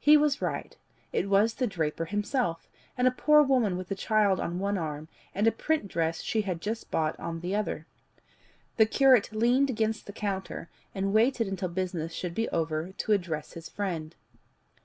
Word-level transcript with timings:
He 0.00 0.16
was 0.16 0.42
right; 0.42 0.76
it 1.12 1.28
was 1.30 1.54
the 1.54 1.66
draper 1.68 2.06
himself, 2.06 2.68
and 2.98 3.06
a 3.06 3.12
poor 3.12 3.40
woman 3.44 3.76
with 3.76 3.88
a 3.92 3.94
child 3.94 4.40
on 4.40 4.58
one 4.58 4.76
arm, 4.76 5.06
and 5.32 5.46
a 5.46 5.52
print 5.52 5.86
dress 5.86 6.22
she 6.22 6.42
had 6.42 6.60
just 6.60 6.90
bought 6.90 7.16
on 7.20 7.38
the 7.38 7.54
other. 7.54 7.86
The 8.78 8.86
curate 8.86 9.30
leaned 9.32 9.70
against 9.70 10.06
the 10.06 10.12
counter, 10.12 10.68
and 10.92 11.12
waited 11.12 11.46
until 11.46 11.68
business 11.68 12.12
should 12.12 12.34
be 12.34 12.48
over 12.48 12.90
to 12.90 13.12
address 13.12 13.52
his 13.52 13.68
friend. 13.68 14.16